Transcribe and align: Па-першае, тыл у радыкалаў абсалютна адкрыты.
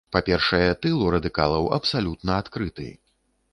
Па-першае, 0.13 0.69
тыл 0.85 1.03
у 1.09 1.11
радыкалаў 1.17 1.69
абсалютна 1.79 2.41
адкрыты. 2.47 2.91